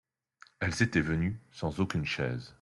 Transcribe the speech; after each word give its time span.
Elles 0.59 0.81
étaient 0.81 0.99
venues 0.99 1.39
sans 1.51 1.79
aucune 1.79 2.05
chaise. 2.05 2.49